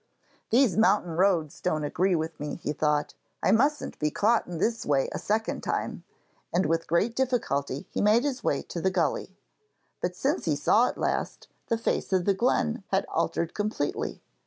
'These 0.49 0.75
mountain 0.77 1.11
roads 1.11 1.61
don't 1.61 1.83
agree 1.83 2.15
with 2.15 2.39
me,' 2.39 2.55
he 2.55 2.73
thought. 2.73 3.13
'I 3.43 3.51
mustn't 3.51 3.99
be 3.99 4.09
caught 4.09 4.47
in 4.47 4.57
this 4.57 4.83
way 4.83 5.07
a 5.11 5.19
second 5.19 5.61
time,' 5.61 6.03
and 6.51 6.65
with 6.65 6.87
great 6.87 7.15
difficulty 7.15 7.85
he 7.91 8.01
made 8.01 8.23
his 8.23 8.43
way 8.43 8.63
to 8.63 8.81
the 8.81 8.89
gully. 8.89 9.37
But 10.01 10.15
since 10.15 10.45
he 10.45 10.55
saw 10.55 10.87
it 10.87 10.97
last, 10.97 11.49
the 11.67 11.77
face 11.77 12.11
of 12.13 12.25
the 12.25 12.33
glen 12.33 12.83
had 12.87 13.05
altered 13.09 13.53
completely. 13.53 14.23